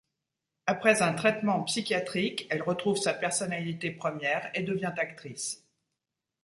Après 0.65 1.03
un 1.03 1.13
traitement 1.13 1.61
psychiatrique, 1.61 2.47
elle 2.49 2.63
retrouve 2.63 2.97
sa 2.97 3.13
personnalité 3.13 3.91
première 3.91 4.49
et 4.55 4.63
devient 4.63 4.95
actrice. 4.97 5.63